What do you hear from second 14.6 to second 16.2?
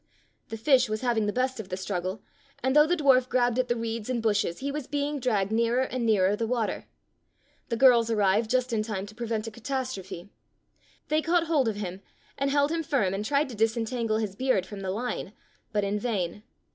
from the line, but in